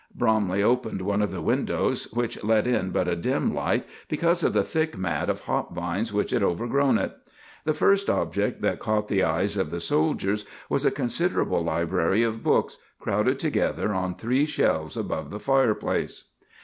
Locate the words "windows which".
1.43-2.43